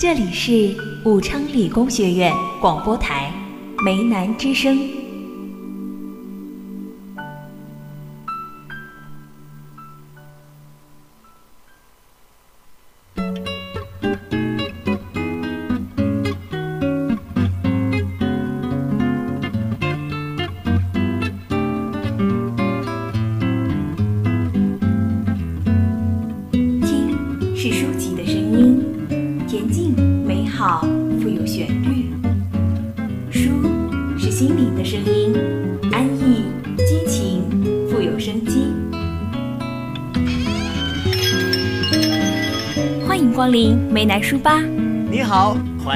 [0.00, 3.30] 这里是武昌理工学院广播台
[3.84, 5.09] 梅南之声。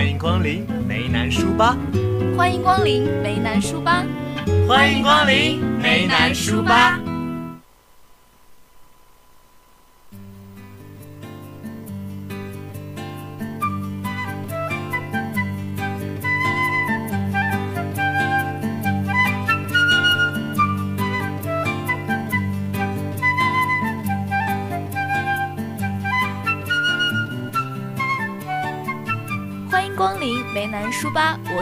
[0.05, 1.75] 欢迎光临梅南书吧，
[2.37, 4.05] 欢迎光临梅南书吧。
[4.69, 7.01] 欢迎光临梅南书吧。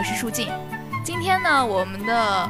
[0.03, 0.51] 我是舒静。
[1.01, 2.49] 今天呢，我们的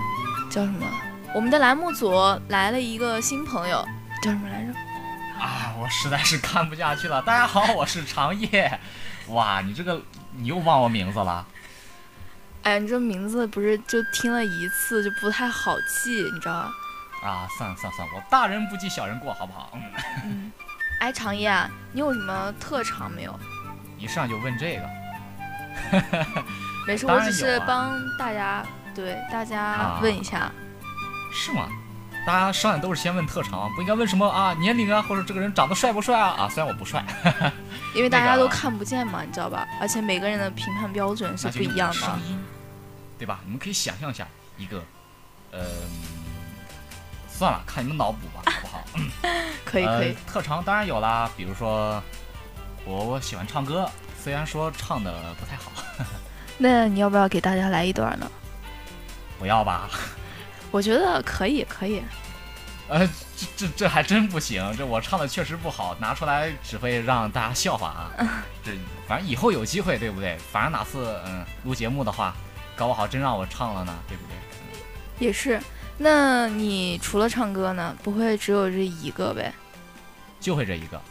[0.49, 0.87] 叫什么？
[1.35, 2.11] 我们的栏目组
[2.47, 3.87] 来了一个新朋友，
[4.23, 4.73] 叫什么来着？
[5.39, 7.21] 啊，我实在是看不下去了。
[7.21, 8.79] 大家好，我是长夜。
[9.29, 11.45] 哇，你这个你又忘我名字了？
[12.63, 16.71] 哎，你这名字不是就听了一次就不太好记，你知道吧？
[17.29, 19.77] 啊，算了算了算了，我大人不计小人过，好不好？
[21.01, 23.39] 哎，长夜啊，你有什么特长没有？
[23.99, 24.89] 一上就问这个。
[26.87, 30.51] 没事，我只是帮大家对大家啊问一下。
[31.33, 31.67] 是吗？
[32.25, 36.35] 大家上来都是先问特长，不应该问什么啊年龄啊，或者这个人长得帅不帅啊？
[36.39, 37.03] 啊，虽然我不帅，
[37.93, 39.67] 因为大家都看不见嘛，你知道吧？
[39.81, 42.19] 而且每个人的评判标准是不一样的
[43.17, 43.41] 对吧？
[43.43, 44.25] 你们可以想象一下
[44.57, 44.81] 一个，
[45.51, 45.59] 呃，
[47.27, 48.83] 算了，看你们脑补吧，好不好？
[49.65, 52.01] 可以可以呃，特长当然有啦，比如说
[52.85, 53.89] 我我喜欢唱歌，
[54.21, 55.72] 虽然说唱的不太好，
[56.57, 58.29] 那你要不要给大家来一段呢？
[59.39, 59.89] 不要吧？
[60.71, 62.01] 我觉得可以，可以。
[62.89, 68.11] 呃，这这这还真不行，这我唱的确实不好，拿出来只会让大家笑话啊。
[68.63, 68.71] 这
[69.07, 70.37] 反正以后有机会，对不对？
[70.51, 72.35] 反正哪次嗯录节目的话，
[72.75, 75.27] 搞不好真让我唱了呢，对不对？
[75.27, 75.59] 也是。
[75.97, 77.95] 那你除了唱歌呢？
[78.03, 79.53] 不会只有这一个呗？
[80.39, 81.01] 就会这一个。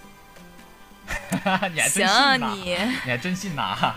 [1.72, 2.52] 你还真行啊信呐？
[2.54, 3.94] 你，你还真信呐？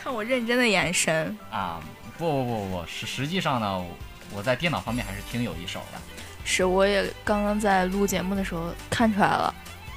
[0.00, 1.36] 看我认真的眼神。
[1.50, 1.80] 啊，
[2.16, 3.84] 不不不不，实实际上呢，
[4.32, 5.98] 我在电脑方面还是挺有一手的。
[6.44, 9.52] 是，我也刚刚在录节目的时候看出来了，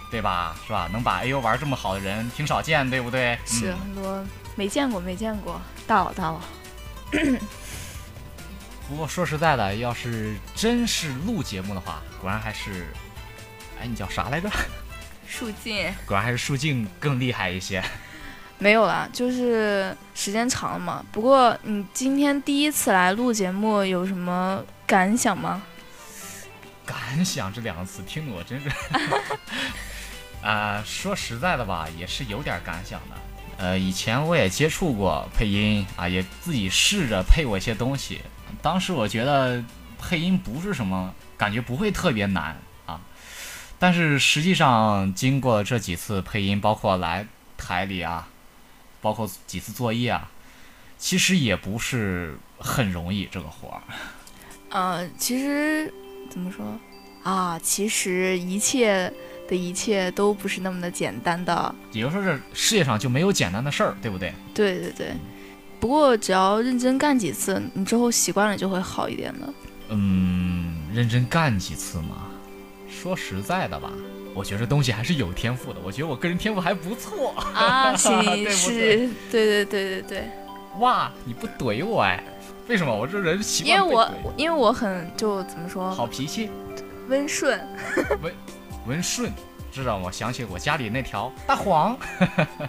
[0.09, 0.55] 对吧？
[0.65, 0.89] 是吧？
[0.91, 3.37] 能把 A U 玩这么好的人挺少见，对不对？
[3.45, 4.25] 是嗯、很多
[4.55, 6.41] 没见过，没见过，大佬大佬。
[8.89, 12.87] 不过说实在的，要是真是录节目的话，果然还是，
[13.79, 14.49] 哎，你叫啥来着？
[15.27, 17.81] 树静果然还是树静更厉害一些。
[18.61, 21.03] 没有啦，就是时间长了嘛。
[21.11, 25.63] 不过你今天第一次来录节目，有什么感想吗？
[26.85, 28.69] 感想这两个词听得我真是，
[30.45, 33.15] 啊、说实在的吧，也是有点感想的。
[33.57, 38.21] 呃，以前我也接触过配音啊，也自己试着配过一些东西。
[38.61, 39.63] 当时我觉得
[39.99, 42.55] 配音不是什么，感觉不会特别难
[42.85, 43.01] 啊。
[43.79, 47.25] 但是实际上，经过这几次配音，包括来
[47.57, 48.27] 台里啊，
[49.01, 50.29] 包括几次作业啊，
[50.97, 53.81] 其实也不是很容易这个活儿。
[54.69, 55.91] 呃，其实
[56.29, 56.79] 怎么说
[57.23, 57.59] 啊？
[57.59, 59.11] 其实一切
[59.49, 61.75] 的一切都不是那么的简单的。
[61.91, 64.33] 也就是说，这世界上就没有简单的事儿，对不对？
[64.53, 65.13] 对对对。
[65.79, 69.53] 不过只要认真干几次，你之后习惯了就会好一点的。
[69.89, 72.27] 嗯，认真干几次嘛。
[72.87, 73.91] 说实在的吧，
[74.33, 75.79] 我觉得这东西还是有天赋的。
[75.83, 77.33] 我觉得我个人天赋还不错。
[77.53, 80.31] 啊， 行对不是对，对对对对对。
[80.79, 82.23] 哇，你不怼我哎？
[82.67, 82.95] 为什么？
[82.95, 86.49] 我这人习因为我因为我很就怎么说好脾气，
[87.09, 87.59] 温顺，
[88.21, 88.33] 温
[88.87, 89.31] 温顺，
[89.71, 91.97] 知道吗想起我家里那条大黄。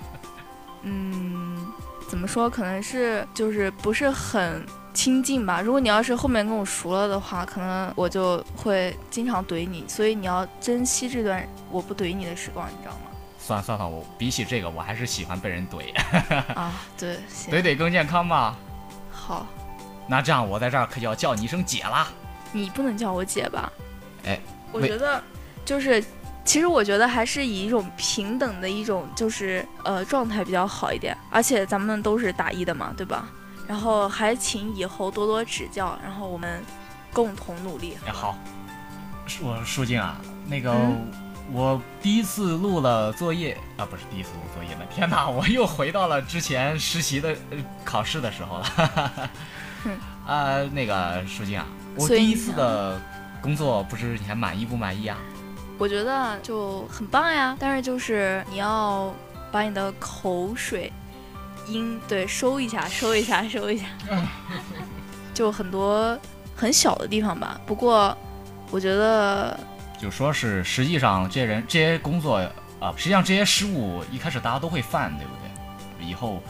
[0.83, 1.65] 嗯，
[2.09, 2.51] 怎么说？
[2.51, 5.61] 可能是就是不是很亲近吧。
[5.61, 13.11] 如果你要是后面跟我熟了的话，可能我就会经常怼你，所以你要珍惜这段我不怼你的时光，你知道吗？
[13.39, 15.93] 算了算了，我比起这个，我还是喜欢被人怼，
[16.55, 18.57] 啊，对，行，怼怼更健康吧。
[19.11, 19.47] 好，
[20.07, 22.09] 那这样，我在这儿可就要叫你一声姐啦。
[22.53, 23.73] 你不能叫我姐吧？
[24.25, 24.39] 哎
[24.71, 25.23] 我觉得
[25.65, 26.03] 就是
[26.45, 33.29] 其实我觉得还是以一种平等的一种就是呃状态比较好一点，而且咱们都是打一的嘛，对吧？
[33.67, 36.63] 然后还请以后多多指教，然后我们
[37.13, 37.97] 共同努力。
[38.07, 38.37] 哎，好，
[39.43, 40.17] 我舒静啊，
[40.47, 41.11] 那个、嗯
[41.53, 48.65] 我第一次录了作业啊，不是第一次录作业了，天哪， 我又回到了之前实习的、呃、考试的时候了。
[49.83, 51.67] 哼 啊、那个舒静啊，
[51.97, 52.99] 我第一次的
[53.43, 55.19] 工作不知你还满意不满意啊？
[55.79, 59.13] 我觉得就很棒呀，但是就是你要
[59.51, 60.91] 把你的口水
[61.67, 63.87] 音对收一下，收一下，收一下，
[65.35, 66.19] 就很多
[66.55, 67.61] 很小的地方吧。
[67.67, 68.17] 不过
[68.71, 69.59] 我觉得
[69.99, 72.37] 就说是实际上这些人这些工作
[72.81, 76.05] 啊、实际上这些失误一开始大家都会犯，对不对？
[76.05, 76.43] 以后，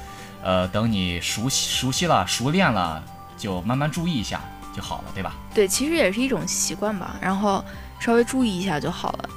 [0.43, 3.05] 呃，等你熟悉熟悉了、熟练了，
[3.37, 4.41] 就慢慢注意一下
[4.75, 5.35] 就好了，对吧？
[5.55, 7.63] 对，其实也是一种习惯吧，然后
[8.01, 9.29] 稍微注意一下就好了。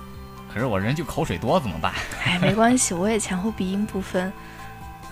[0.53, 1.93] 可是我人就口水多怎么办？
[2.23, 4.31] 哎，没关系， 我也前后鼻音不分，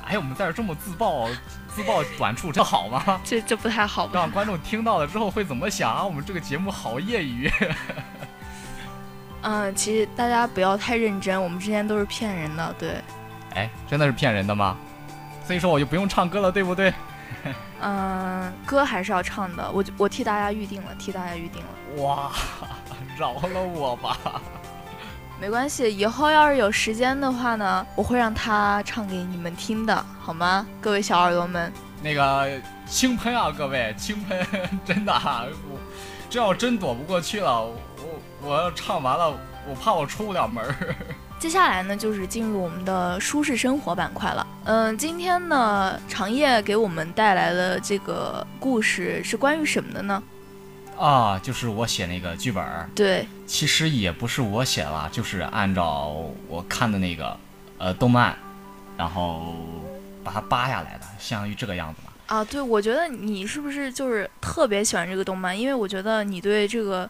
[0.05, 1.29] 哎，我们在这儿这么自曝
[1.67, 3.21] 自曝短处，这好吗？
[3.23, 4.29] 这这不太好吧让？
[4.31, 6.03] 观众听到了之后会怎么想啊？
[6.03, 7.51] 我们这个节目好业余。
[9.41, 12.95] 嗯， 其实大家不要太认真，我们之前都是骗人的，对。
[13.55, 14.77] 哎，真的是骗人的吗？
[15.45, 16.93] 所以说我就不用唱歌了，对不对？
[17.81, 22.03] 嗯， 歌还是要唱的，我我替大家预定了，替大家预定了。
[22.03, 22.31] 哇，
[23.17, 24.41] 饶了我吧！
[25.43, 30.65] 没关系，以后要是有时间的话呢，我会让他唱给你们听的，好吗？
[30.79, 31.69] 各位小耳朵们，
[32.01, 32.49] 那个
[32.87, 34.47] 轻喷啊，各位轻喷，
[34.85, 35.77] 真的啊，我
[36.29, 37.75] 这要真躲不过去了，我
[38.41, 39.37] 我要唱完了，
[39.67, 40.95] 我怕我出不了门儿。
[41.37, 44.47] 接下来呢就是进入我们的舒适生活板块了。
[44.63, 50.23] 嗯，今天呢，长夜给我们带来的这个故事是关于什么的呢？
[50.97, 56.11] 啊，就是我写那个剧本儿，对，其实也不是我写了，就是按照
[56.47, 57.37] 我看的那个
[57.77, 58.35] 呃动漫，
[58.97, 59.53] 然后
[60.23, 62.11] 把它扒下来的，相当于这个样子嘛。
[62.25, 65.57] 啊，对，我觉得你是不是就是特别喜欢这个动漫？
[65.57, 67.07] 因为我觉得你对这个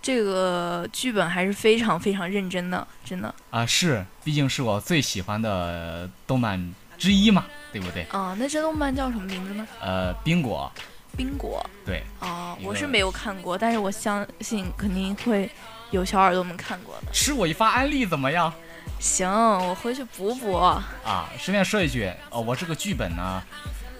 [0.00, 3.34] 这个剧本还是非常非常认真的，真的。
[3.50, 8.04] 啊，是，毕竟是我最喜欢的动漫之一嘛，对不对？
[8.12, 9.66] 啊，那这动漫叫什么名字呢？
[9.80, 10.70] 呃，冰果，
[11.16, 11.68] 冰果。
[11.84, 15.50] 对，哦，一个我是没有看过，但是我相信肯定会
[15.90, 17.12] 有小耳朵们看过的。
[17.12, 18.52] 吃我一发安利怎么样？
[18.98, 20.54] 行，我回去补补。
[20.54, 23.42] 啊，顺便说一句，呃，我这个剧本呢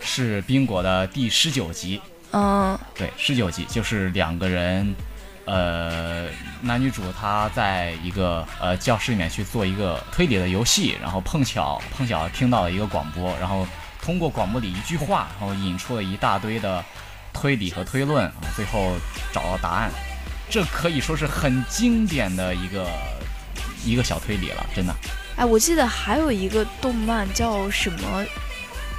[0.01, 2.01] 是冰果的第十九集，
[2.33, 4.95] 嗯对，十九集就是两个人，
[5.47, 6.27] 呃，
[6.61, 13.67] 男女主他在一个呃教室里面去做一个推理的游戏，然后碰巧碰巧听到了一个广播，然后
[14.03, 16.85] 通过广播里一句话，然后引出了一大堆的
[17.33, 18.93] 推理和推论，啊，最后
[19.33, 19.91] 找到答案，
[20.51, 22.91] 这可以说是很经典的一个
[23.85, 24.93] 一个小推理了，真的。
[25.37, 28.25] 哎，我记得还有一个动漫叫什么，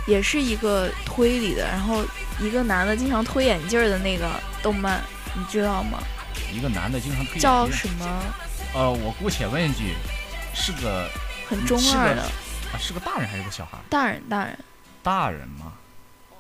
[0.08, 2.04] 也是一个推理的，然后
[2.40, 4.28] 一个男的经常推眼镜儿的那个
[4.64, 5.02] 动漫，
[5.36, 6.00] 你知道吗？
[6.52, 8.24] 一个男的经常推眼镜叫什么？
[8.74, 9.94] 呃，我姑且问一句，
[10.56, 11.08] 是个
[11.50, 12.22] 很中二的
[12.74, 13.78] 啊，是个大人还是个小孩？
[13.90, 14.58] 大人，大人。
[15.04, 15.74] 大人嘛，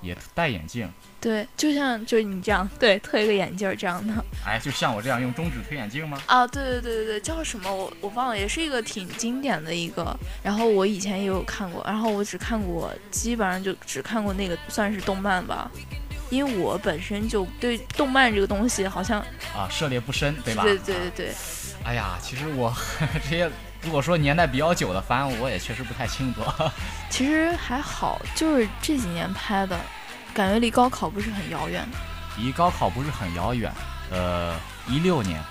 [0.02, 0.90] 也戴眼镜，
[1.20, 4.14] 对，就像就是你这样，对，推个眼镜儿这样的。
[4.46, 6.22] 哎，就像我这样用中指推眼镜吗？
[6.26, 15.70] 啊，对对对对对，叫什么我我忘了，也是一个挺经典的一个，然后我以前也有看过，然后我只看过，基本上就只看过那个算是动漫吧，
[16.30, 19.20] 因为我本身就对动漫这个东西好像，
[19.56, 20.64] 啊，涉猎不深，对吧？
[20.64, 21.36] 对对对对，啊
[21.84, 22.74] 哎呀，其实我
[23.24, 26.42] 这些如果说年代比较久的番，我也确实不太清楚。
[27.10, 29.80] 其实还好，就是这几年拍的，
[30.34, 31.88] 感觉离高考不是很遥远，
[32.38, 33.72] 离高考不是很遥远，
[34.12, 34.56] 呃，
[34.88, 35.42] 一六年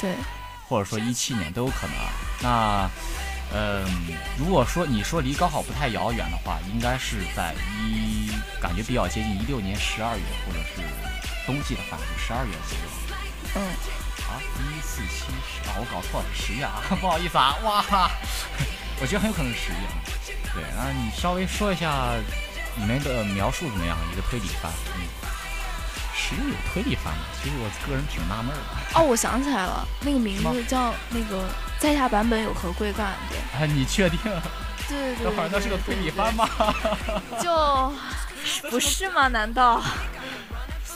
[0.00, 0.14] 对，
[0.68, 2.10] 或者说一七年都有可能啊。
[2.40, 2.90] 那，
[3.52, 3.84] 嗯、
[4.38, 8.30] 如果说你说离高考不太遥远的话，应该是在一
[8.60, 10.82] 感觉比较接近一六年十二月或者是
[11.46, 12.84] 冬季的话，就十二月左右。
[13.56, 13.62] 嗯，
[14.24, 17.84] 啊，一四七十啊，我搞错了，十月啊， 不好意思啊，哇，
[19.00, 19.94] 我觉得很有可能是十月啊。
[20.54, 22.12] 对，那你稍微说一下
[22.78, 23.96] 里面的描述怎么样？
[24.12, 25.02] 一个推理番，嗯，
[26.14, 27.24] 十月有推理番吗？
[27.42, 28.98] 其实我个人挺纳闷的。
[28.98, 31.44] 哦，我想起来了，那个名字叫那个
[31.78, 34.18] 在下版本有何贵干，对，啊，你确定？
[34.88, 36.48] 对对对，等会儿那是个推理番吗？
[36.58, 36.74] 吗？
[37.42, 37.92] 就
[38.70, 39.28] 不是吗？
[39.28, 39.82] 难道？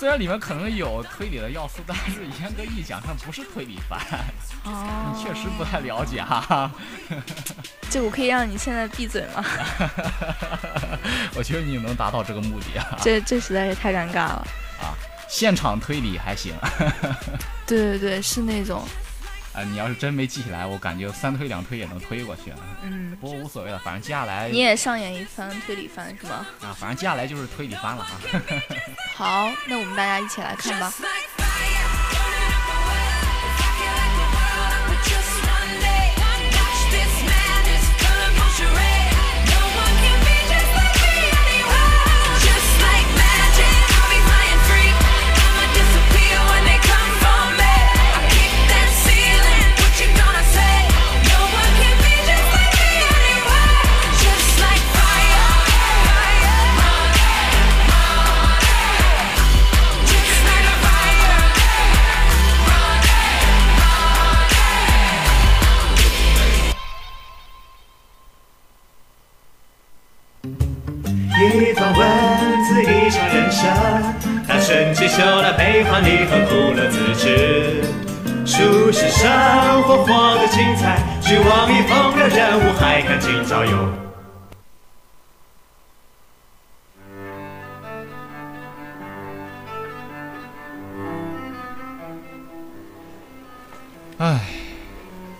[0.00, 4.00] 虽然里面可能有推理的要素，但是严格意义讲，它不是推理番。
[4.64, 6.72] 哦，你确实不太了解哈。
[7.90, 9.44] 这我可以让你现在闭嘴吗？
[11.36, 12.96] 我觉得你能达到这个目的啊。
[13.02, 14.46] 这这实在是太尴尬了。
[14.80, 14.96] 啊
[15.28, 16.54] 现场推理还行。
[17.68, 18.82] 对对对，是那种，
[19.52, 22.54] 啊，你要是真没记起来，我感觉三推两推也能推过去。
[22.82, 26.46] 嗯，不过无所谓了，反正接下来你也上演一番推理番是吗？
[26.62, 28.10] 啊，反正接下来就是推理番了啊。
[29.20, 30.90] 好，那我们大家一起来看吧。
[71.50, 73.68] 一段文字，一场人生，
[74.46, 77.82] 他顺其修来悲欢离合，苦乐自知。
[78.46, 83.88] 书是生活活得精彩，去往一风流人物，还看今朝有。
[94.18, 94.40] 唉，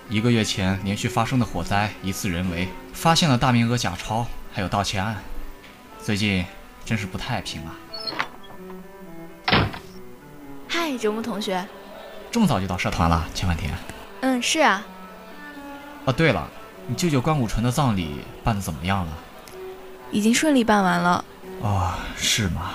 [0.09, 5.17] 一个月前连续发生的火灾，疑似人为，发现了大名额假钞，还有盗窃案，
[6.03, 6.45] 最近
[6.85, 7.77] 真是不太平啊。
[10.67, 11.65] 嗨，周木同学。
[12.31, 13.73] 这么早就到社团了，千万田。
[14.23, 14.85] 嗯，是啊。
[16.07, 16.49] 哦，对了，
[16.87, 19.13] 你舅舅关谷纯的葬礼办的怎么样了？
[20.11, 21.25] 已经顺利办完了。
[21.61, 22.71] 哦，是吗？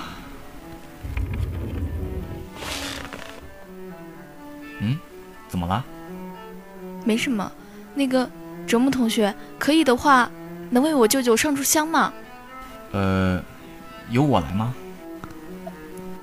[4.80, 5.00] 嗯，
[5.50, 5.84] 怎么了？
[7.04, 7.52] 没什么。
[7.96, 8.30] 那个
[8.68, 10.30] 折木同学，可以的话，
[10.70, 12.14] 能为我舅舅上炷香吗？
[12.96, 13.44] 呃，
[14.10, 14.74] 由我来吗？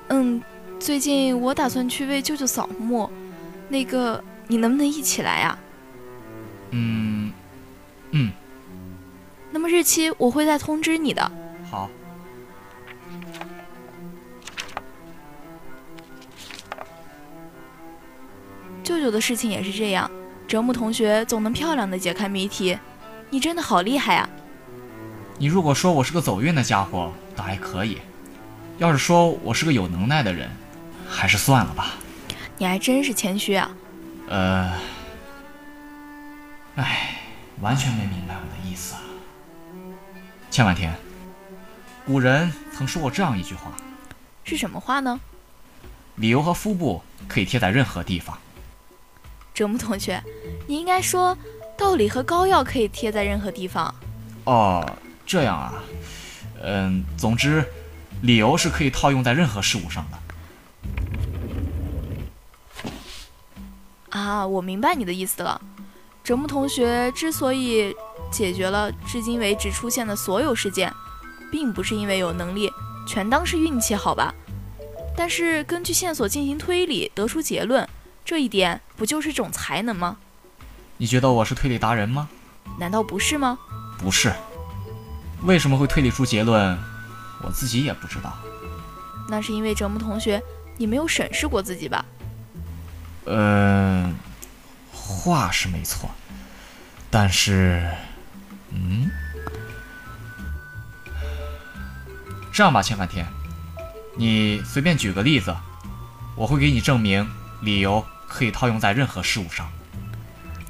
[0.07, 0.41] 嗯，
[0.79, 3.07] 最近我打算去为舅舅扫墓。
[3.69, 5.55] 那个，你能不能一起来呀？
[6.71, 7.31] 嗯，
[8.09, 8.31] 嗯。
[9.51, 11.31] 那么日期我会再通知你的。
[11.69, 11.87] 好。
[18.83, 20.09] 舅舅的事情也是这样，
[20.47, 22.75] 折木同学总能漂亮的解开谜题，
[23.29, 24.27] 你真的好厉害啊！
[25.37, 27.97] 你如果说我是个走运的家伙，倒还可以；
[28.77, 30.49] 要是说我是个有能耐的人，
[31.09, 31.95] 还是算了吧。
[32.57, 33.71] 你还真是谦虚啊！
[34.29, 34.73] 呃，
[36.75, 37.19] 哎，
[37.61, 39.01] 完全没明白我的意思啊。
[40.49, 40.95] 千万天，
[42.05, 43.71] 古人曾说过这样一句话，
[44.43, 45.19] 是什么话呢？
[46.15, 48.37] 理由和腹部可以贴在任何地方。
[49.51, 50.23] 哲木同学，
[50.67, 51.35] 你应该说
[51.75, 53.93] 道理和膏药可以贴在任何地方。
[54.45, 55.73] 哦，这样啊。
[56.61, 57.65] 嗯，总之，
[58.21, 60.17] 理由是可以套用在任何事物上的。
[64.17, 65.59] 啊，我明白你的意思了。
[66.23, 67.93] 折木同学之所以
[68.31, 70.93] 解决了至今为止出现的所有事件，
[71.51, 72.71] 并不是因为有能力，
[73.05, 74.33] 全当是运气，好吧？
[75.17, 77.87] 但是根据线索进行推理，得出结论，
[78.23, 80.15] 这一点不就是种才能吗？
[80.97, 82.29] 你觉得我是推理达人吗？
[82.79, 83.59] 难道不是吗？
[83.97, 84.31] 不是。
[85.43, 86.77] 为什么会推理出结论，
[87.41, 88.37] 我自己也不知道。
[89.27, 90.41] 那是因为折木同学，
[90.77, 92.03] 你没有审视过自己吧？
[93.25, 94.15] 嗯，
[94.91, 96.09] 话是没错，
[97.09, 97.89] 但是，
[98.71, 99.09] 嗯，
[102.51, 103.25] 这样吧，千万天，
[104.17, 105.55] 你随便举个例子，
[106.35, 107.29] 我会给你证明，
[107.61, 109.69] 理由可以套用在任何事物上。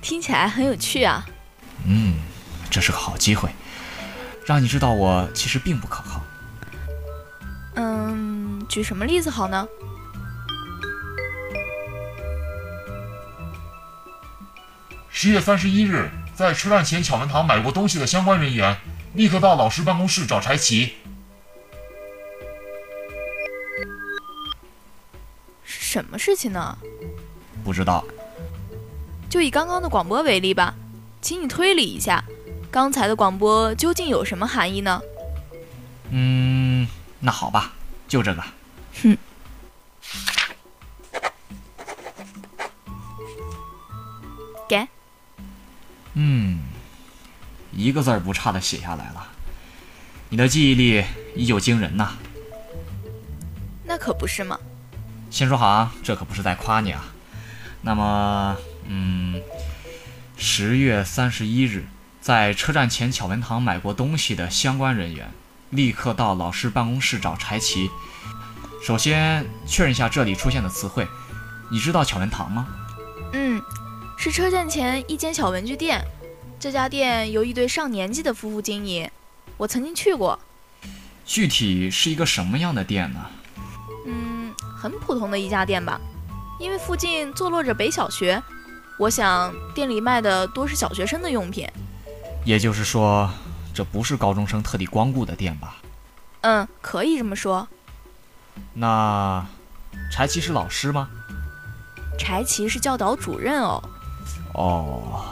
[0.01, 1.25] 听起来很有趣啊。
[1.85, 2.19] 嗯，
[2.69, 3.49] 这是个好机会，
[4.45, 6.21] 让你知道我其实并不可靠。
[7.75, 9.67] 嗯，举什么例子好呢？
[15.09, 18.77] 十月三十一日，在车站前巧文堂买过东西的相关人员，
[19.13, 20.93] 立刻到老师办公室找柴奇。
[25.63, 26.77] 什么事情呢？
[27.63, 28.03] 不知道。
[29.29, 30.75] 就以刚刚的广播为例吧，
[31.21, 32.23] 请你推理一下，
[32.73, 34.99] 刚才的广播究竟有什么含义呢？
[36.09, 36.87] 嗯，
[37.19, 37.71] 那好吧，
[38.07, 38.43] 就这个。
[39.03, 39.15] 哼。
[44.67, 44.87] 给。
[46.15, 46.63] 嗯，
[47.71, 49.27] 一个字儿不差的写下来了。
[50.29, 52.13] 你的记忆力依旧惊人呐。
[53.83, 54.59] 那可不是嘛。
[55.29, 57.05] 先说好啊，这可不是在夸你啊。
[57.83, 59.39] 那么，嗯，
[60.37, 61.85] 十月三十一日，
[62.23, 65.29] 在车站前巧文堂买过东西的相关人员，
[65.71, 67.91] 立刻到老师办公室找柴奇。
[68.81, 71.05] 首先确认一下这里出现的词汇，
[71.69, 72.65] 你知道巧文堂吗？
[73.33, 73.61] 嗯。
[74.17, 76.01] 是车站前一间小文具店。
[76.57, 79.11] 这家店由一对上年纪的夫妇经营，
[79.57, 80.39] 我曾经去过。
[81.25, 83.19] 具体是一个什么样的店呢？
[84.07, 85.99] 嗯，很普通的一家店吧。
[86.57, 88.41] 因为附近坐落着北小学，
[88.97, 91.67] 我想店里卖的多是小学生的用品。
[92.45, 93.29] 也就是说，
[93.73, 95.77] 这不是高中生特地光顾的店吧？
[96.41, 97.67] 嗯，可以这么说。
[98.73, 99.45] 那
[100.11, 101.09] 柴崎是老师吗？
[102.19, 103.83] 柴崎是教导主任哦。
[104.53, 105.25] 哦。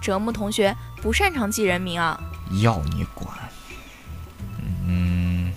[0.00, 2.18] 折木同学不擅长记人名啊？
[2.62, 3.36] 要你管！
[4.86, 5.52] 嗯，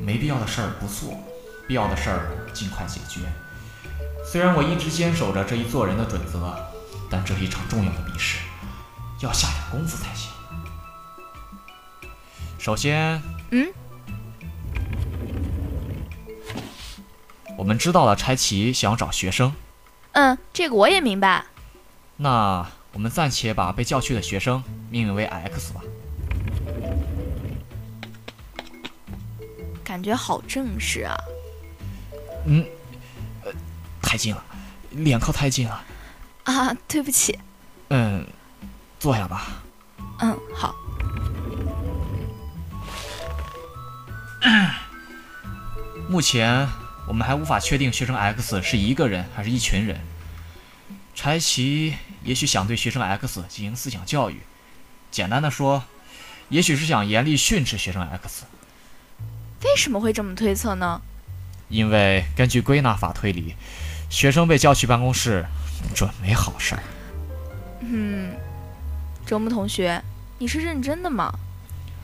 [0.00, 1.16] 没必要的事儿不做，
[1.68, 3.20] 必要的事儿尽快解决。
[4.26, 6.54] 虽然我一直坚守着这一做人的准则，
[7.14, 8.40] 但这是一场重要的比试，
[9.20, 10.32] 要下点功夫才行。
[12.58, 13.72] 首先，嗯，
[17.56, 19.54] 我们知道了柴崎想要找学生。
[20.10, 21.44] 嗯，这个我也明白。
[22.16, 25.82] 那我们暂且把被叫去的学生命名为 X 吧。
[29.84, 31.16] 感觉好正式啊。
[32.46, 32.66] 嗯，
[33.44, 33.52] 呃，
[34.02, 34.44] 太近了，
[34.90, 35.84] 脸靠太近了。
[36.44, 37.38] 啊，对不起。
[37.90, 38.26] 嗯，
[38.98, 39.62] 坐下吧。
[40.20, 40.74] 嗯，好。
[46.08, 46.68] 目前
[47.08, 50.00] 我们还无法确定学生 X 是一个人还是一群人。
[51.14, 54.40] 柴奇也许想对学生 X 进行思想教育，
[55.10, 55.84] 简单的说，
[56.50, 58.44] 也许是想严厉训斥学生 X。
[59.62, 61.00] 为什么会这么推测呢？
[61.68, 63.54] 因为根据归纳法推理，
[64.10, 65.46] 学生被叫去办公室，
[65.94, 66.82] 准没好事儿。
[67.80, 68.34] 嗯，
[69.26, 70.02] 周木同学，
[70.38, 71.32] 你是认真的吗？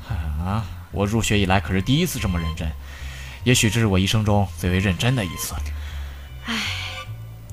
[0.09, 2.69] 啊，我入学以来可是第一次这么认真，
[3.45, 5.55] 也许这是我一生中最为认真的一次。
[6.47, 6.55] 唉，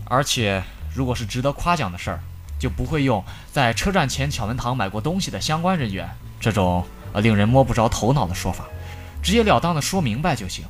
[0.06, 0.64] 而且。
[0.96, 2.20] 如果是值得夸奖的事儿，
[2.58, 8.66] 就不会用在车站前巧文堂买过东西的相关人员这种呃令人摸不着头脑的说法，
[9.22, 10.66] 直截了当的说明白就行。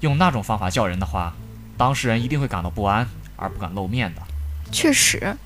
[0.00, 1.34] 用那种方法叫人的话，
[1.76, 4.22] 当事人一定会感到不安而不敢露面的。
[4.74, 5.36] 确实，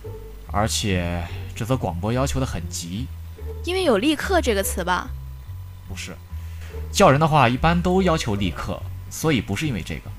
[0.50, 1.22] 而且
[1.54, 3.06] 这则广播要求的很急，
[3.64, 5.10] 因为有“立刻”这个词吧？
[5.86, 6.16] 不是，
[6.90, 10.10] 叫人的话一般都要求立刻，所以不是因为这个。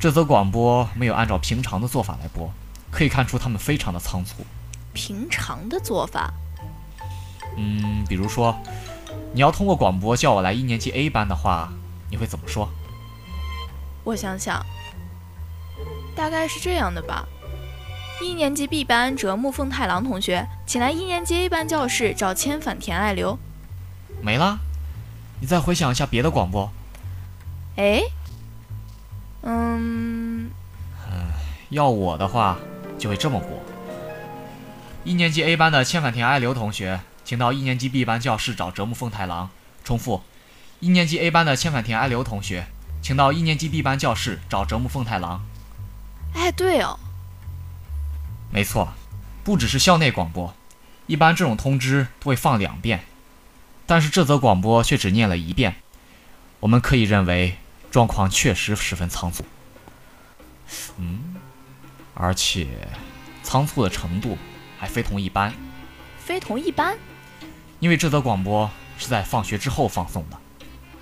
[0.00, 2.52] 这则广播没有按照平常的做法来播。
[2.90, 4.44] 可以看出他们非常的仓促。
[4.92, 6.32] 平常的做法，
[7.56, 8.56] 嗯，比如说，
[9.32, 11.72] 你要通过广播叫我来一年级 A 班的话，
[12.08, 12.68] 你会怎么说？
[14.04, 14.64] 我想想，
[16.14, 17.26] 大概是这样的吧。
[18.22, 23.38] 一年级 B 班折木奉太郎同学，请来一年级 A 班教室找千反田爱流。
[24.22, 24.58] 没了？
[25.40, 26.70] 你再回想一下别的广播。
[27.76, 28.02] 哎，
[29.42, 30.50] 嗯，
[31.70, 32.58] 要我的话。
[32.96, 33.48] 就会这么播。
[35.02, 39.50] 一年级 A 班的千反田爱流同学，请到一年级 B 班教室找折木奉太郎。
[39.82, 40.22] 重复，
[40.80, 42.66] 一年级 A 班的千反田爱流同学，
[43.02, 45.44] 请到一年级 B 班教室找折木奉太郎。
[46.34, 46.98] 哎，对哦，
[48.50, 48.92] 没错，
[49.42, 50.54] 不只是校内广播，
[51.06, 53.04] 一般这种通知都会放两遍，
[53.86, 55.76] 但是这则广播却只念了一遍。
[56.60, 57.56] 我们可以认为
[57.90, 59.44] 状况确实十分仓促。
[60.98, 61.36] 嗯。
[62.16, 62.68] 而且，
[63.42, 64.38] 仓促的程度
[64.78, 65.52] 还非同一般。
[66.16, 66.96] 非同一般？
[67.80, 70.38] 因为这则广播是在放学之后放送的。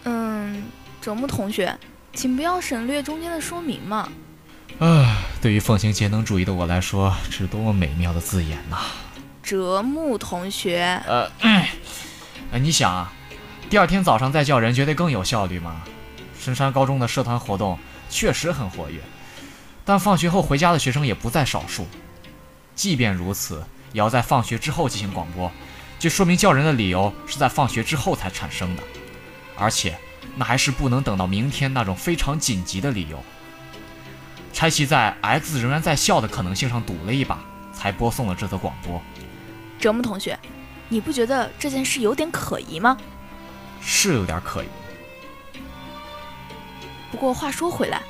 [0.04, 0.64] 嗯，
[1.02, 1.78] 折木同学，
[2.14, 4.08] 请不要省略中间的说明嘛。
[4.78, 8.78] 啊，对于奉行节能主义的我来说，这是多么美妙的字眼呐！
[9.42, 11.64] 折木同学，呃，嗯，
[12.62, 13.12] 你想啊，
[13.68, 15.82] 第二天早上再叫人，绝对更有效率嘛。
[16.38, 17.76] 深山高中的社团活动
[18.08, 19.00] 确实很活跃。
[19.84, 21.88] 但放学后回家的学生也不在少数，
[22.76, 25.50] 即便如此，也要在放学之后进行广播，
[25.98, 28.82] 就说明叫人的理由是在放学之后才产生的，
[29.56, 29.98] 而且
[30.36, 33.20] 那还是不能等到明天那种非常紧急的理由。
[34.52, 37.38] 柴崎在 X 仍然在校的可能性上赌了一把，
[37.72, 39.02] 才播送了这则广播。
[39.78, 40.38] 折木同学，
[40.88, 42.96] 你不觉得这件事有点可疑吗？
[43.80, 44.66] 是有点可疑。
[47.10, 48.02] 不过话说回来。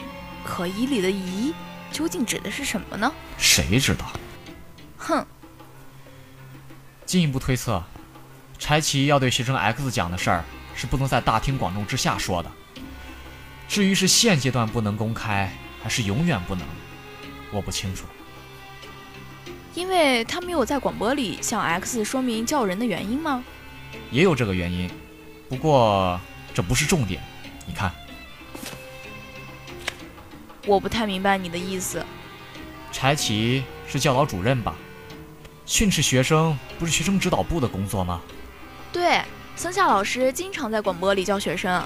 [0.44, 1.54] 可疑里的疑
[1.92, 3.12] 究竟指的是什么呢？
[3.38, 4.12] 谁知道？
[4.98, 5.24] 哼！
[7.06, 7.80] 进一步推测，
[8.58, 12.50] 柴崎要对学生 X 讲的事儿是不能在大庭广众之下说的。
[13.68, 16.66] 至于是现阶段不能公开，还是永远不能，
[17.50, 18.06] 我不清楚。
[19.74, 23.42] 因为他没有在广播里向 X 说明叫人的原因吗？
[24.10, 24.90] 也有这个原因，
[25.48, 26.20] 不过
[26.52, 27.22] 这不是重点。
[27.66, 27.90] 你看。
[30.66, 32.04] 我不太明白你的意思。
[32.92, 34.74] 柴奇是教导主任吧？
[35.64, 38.20] 训斥学生不是学生指导部的工作吗？
[38.92, 39.22] 对，
[39.56, 41.82] 森夏老师经常在广播里教学生。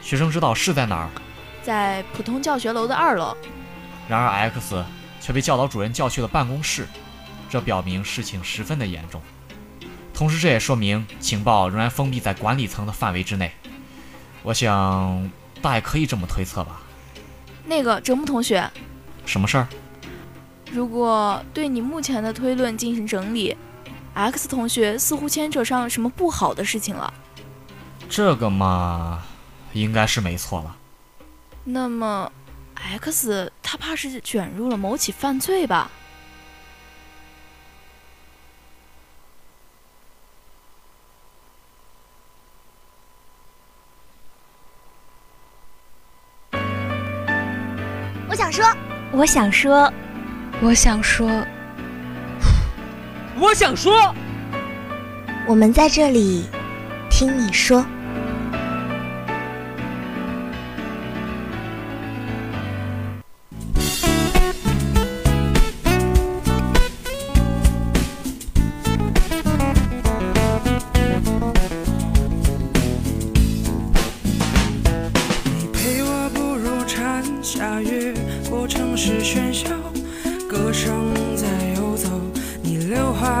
[0.00, 1.10] 学生指导室在哪儿？
[1.62, 3.36] 在普通教学楼的二楼。
[4.08, 4.84] 然而 X
[5.20, 6.86] 却被教导主任叫去了办公室，
[7.48, 9.20] 这表明事情十分的严重。
[10.12, 13.52] 同时，这也说明情报仍然封闭在管理层的范围之内。
[14.42, 15.30] 我想，
[15.62, 16.80] 大概可以这么推测吧。
[17.64, 18.68] 那个折木同学，
[19.24, 19.68] 什么事儿？
[20.72, 23.56] 如果对你目前的推论进行整理
[24.14, 27.12] ，X 同学似乎牵扯上什么不好的事情了。
[28.08, 29.22] 这个嘛，
[29.72, 30.76] 应该是没错了。
[31.64, 32.32] 那么
[32.74, 35.90] ，X 他怕是卷入了某起犯罪吧？
[48.28, 48.64] 我想说，
[49.12, 49.92] 我想说，
[50.62, 51.46] 我想说，
[53.38, 54.14] 我想说，
[55.46, 56.48] 我们在这里
[57.10, 57.84] 听你说。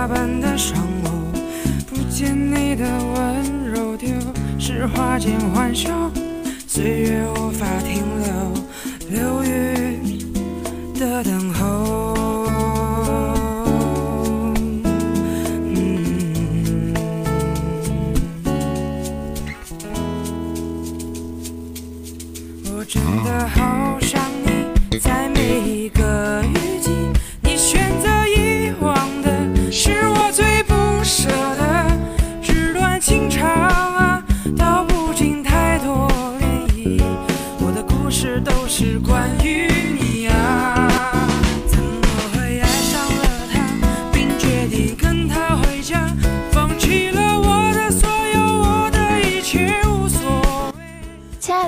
[0.00, 1.10] 花瓣的伤口，
[1.86, 4.08] 不见你的温柔，丢
[4.58, 5.90] 失花间欢笑，
[6.66, 8.19] 岁月无法停留，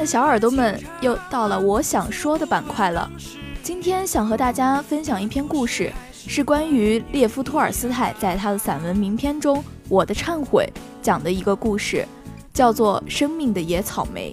[0.05, 3.11] 小耳朵们，又到了我想说的板块了。
[3.63, 10.69] 今天想和大家分享一篇故事，是关于列夫·托尔斯泰在他的散文名篇中《我的忏悔》
[11.01, 12.07] 讲的一个故事，
[12.53, 14.33] 叫做《生命的野草莓》。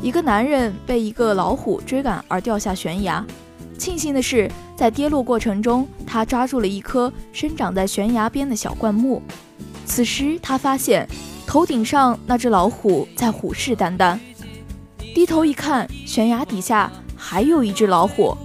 [0.00, 3.24] 一个男人被一个老虎追赶而掉下悬崖，
[3.78, 9.22] 庆幸的是，在跌落过程中，他抓住了一棵生长在悬崖边的小灌木。
[9.84, 11.08] 此时，他发现
[11.46, 14.18] 头顶上那只老虎在虎视眈眈，
[15.14, 18.36] 低头一看，悬崖底下还有一只老虎。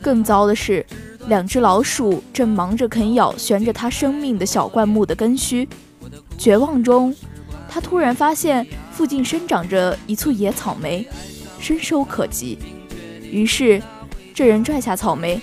[0.00, 0.84] 更糟的是，
[1.26, 5.68] 两只老鼠正忙着啃咬悬着它生命的小灌木的根须。
[6.36, 7.12] 绝望中，
[7.68, 11.08] 他突然发现附近生长着一簇野草莓，
[11.58, 12.58] 伸手可及。
[13.22, 13.82] 于是，
[14.32, 15.40] 这人拽下草莓，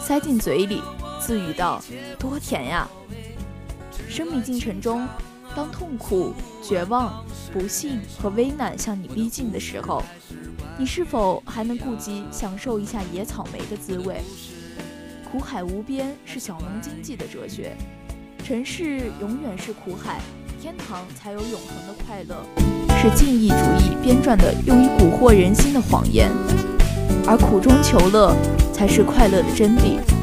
[0.00, 0.82] 塞进嘴里，
[1.20, 1.80] 自语道
[2.18, 2.88] ：“多甜呀！”
[4.10, 5.06] 生命进程中，
[5.56, 10.02] 当痛苦、绝望、不幸和危难向你逼近的时候，
[10.78, 14.20] 你是否还能顾及享受一下野草莓的滋味？
[15.32, 17.74] 苦海无边是小农经济的哲学，
[18.44, 20.20] 尘世永远是苦海，
[20.60, 22.44] 天堂才有永恒的快乐，
[23.00, 26.30] 是禁意主义编撰的用以蛊惑人心的谎言，
[27.26, 28.36] 而苦中求乐
[28.74, 30.15] 才是快乐的真谛。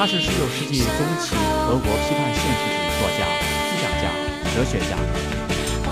[0.00, 1.36] 他是十九世纪中期
[1.68, 3.20] 德国批判现实主义作家、
[3.68, 4.08] 思想家、
[4.56, 4.96] 哲学家，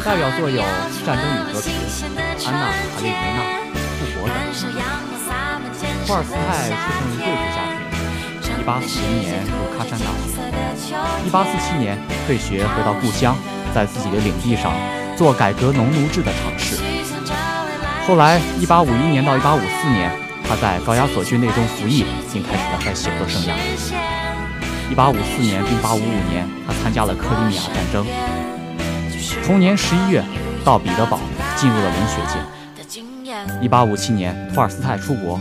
[0.02, 0.62] 代表作有
[1.04, 1.68] 《战争与和平》
[2.48, 3.44] 《安娜·卡列尼娜》
[3.98, 4.34] 《复活》等。
[6.06, 7.60] 托尔斯泰出生于贵族家
[8.40, 10.32] 庭，一八四零年入喀山大学，
[11.26, 13.36] 一八四七年退学回到故乡，
[13.74, 14.72] 在自己的领地上
[15.18, 16.76] 做改革农奴制的尝试。
[18.06, 20.10] 后来，一八五一年到一八五四年，
[20.48, 23.52] 他在高加索军队中服役，并开始了他的写作生涯。
[24.90, 28.06] 一八五四年至一八五五年，他参加了克里米亚战争。
[29.44, 30.24] 同年十一月，
[30.64, 31.20] 到彼得堡
[31.54, 32.38] 进入了文学界。
[33.60, 35.38] 一八五七年，托尔斯泰出国，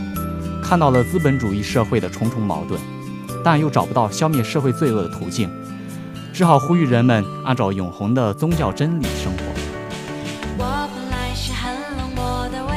[0.62, 2.78] 看到了资本主义社会的重重矛盾，
[3.46, 5.50] 但又找不到消灭社会罪恶的途径，
[6.34, 9.40] 只好呼吁人们按照永恒的宗教真理生活。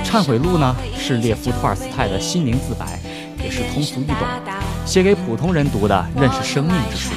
[0.12, 0.74] 《忏悔录》呢，
[1.10, 2.96] 是列夫·托尔斯泰的心灵自白，
[3.42, 4.16] 也是通俗易懂，
[4.86, 7.10] 写给普通人读的认识生命之书。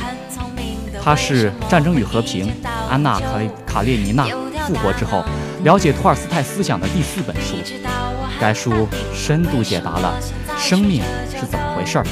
[1.00, 2.48] 它是《战争与和平》
[2.90, 4.26] 《安娜·卡列卡列尼娜》
[4.66, 5.24] 复活之后，
[5.64, 7.56] 了解托尔斯泰思想的第四本书。
[8.40, 10.20] 该书深度解答了
[10.58, 12.06] 生命是怎么回事儿，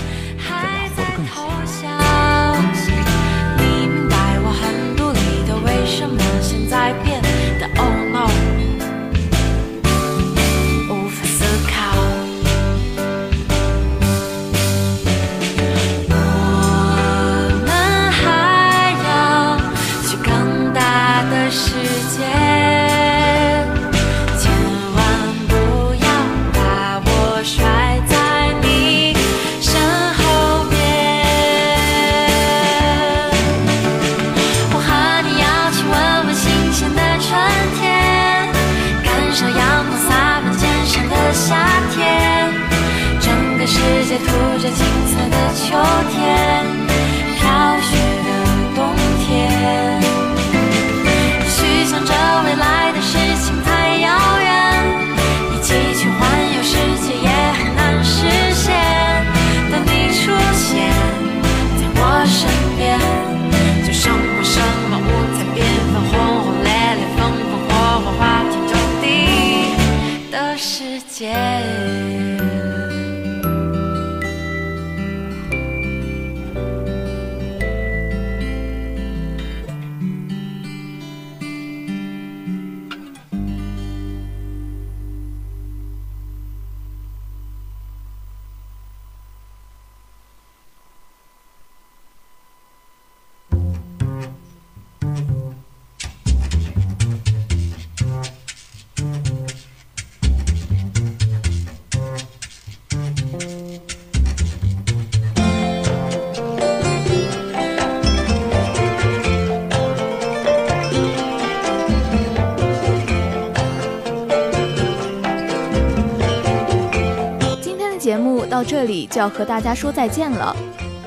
[118.61, 120.55] 到这里就要和大家说再见了。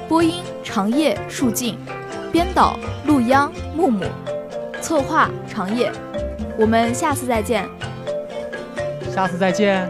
[0.09, 1.79] 播音长夜、树静，
[2.33, 4.05] 编导陆央、木木，
[4.81, 5.93] 策划长夜。
[6.59, 7.64] 我们下次再见。
[9.14, 9.88] 下次再见。